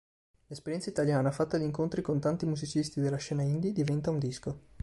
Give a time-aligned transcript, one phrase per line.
[0.47, 4.59] L'esperienza italiana, fatta di incontri con tanti musicisti della scena indie, diventa un disco.